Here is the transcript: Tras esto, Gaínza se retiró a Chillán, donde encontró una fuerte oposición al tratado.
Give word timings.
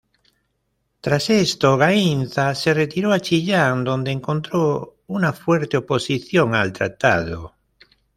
Tras 0.99 1.29
esto, 1.29 1.77
Gaínza 1.77 2.55
se 2.55 2.73
retiró 2.73 3.13
a 3.13 3.19
Chillán, 3.19 3.83
donde 3.83 4.09
encontró 4.09 4.95
una 5.05 5.31
fuerte 5.31 5.77
oposición 5.77 6.55
al 6.55 6.73
tratado. 6.73 7.53